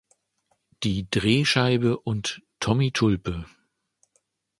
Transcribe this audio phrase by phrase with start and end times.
[0.81, 3.45] Die Drehscheibe und "Tommy Tulpe".